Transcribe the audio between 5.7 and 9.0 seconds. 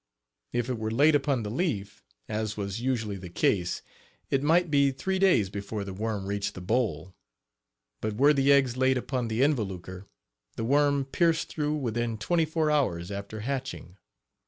the worm reached the boll; but were the eggs laid